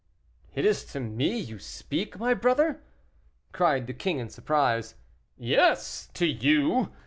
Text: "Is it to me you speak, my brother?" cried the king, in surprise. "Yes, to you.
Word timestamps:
"Is 0.55 0.83
it 0.83 0.87
to 0.93 0.99
me 0.99 1.37
you 1.37 1.59
speak, 1.59 2.17
my 2.17 2.33
brother?" 2.33 2.81
cried 3.51 3.85
the 3.85 3.93
king, 3.93 4.17
in 4.17 4.31
surprise. 4.31 4.95
"Yes, 5.37 6.07
to 6.15 6.25
you. 6.25 6.91